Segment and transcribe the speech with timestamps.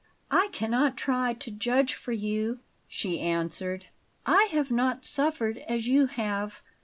[0.31, 2.57] "I cannot try to judge for you,"
[2.87, 3.85] she answered.
[4.25, 6.63] "I have not suffered as you have.